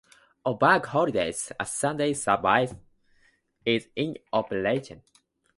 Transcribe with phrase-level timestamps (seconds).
[0.45, 2.73] On bank holidays, a Sunday service
[3.63, 5.03] is in operation.